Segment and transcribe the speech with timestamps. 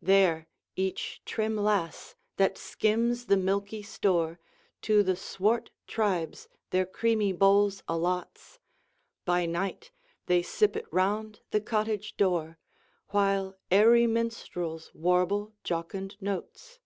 [0.00, 4.40] There each trim lass that skims the milky store
[4.80, 8.58] To the swart tribes their creamy bowl allots;
[9.26, 9.90] By night
[10.28, 12.56] they sip it round the cottage door,
[13.08, 16.78] While airy minstrels warble jocund notes.